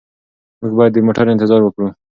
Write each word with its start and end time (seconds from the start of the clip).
موږ 0.59 0.73
باید 0.77 0.91
د 0.95 0.99
موټر 1.07 1.25
انتظار 1.29 1.61
وکړو. 1.63 1.87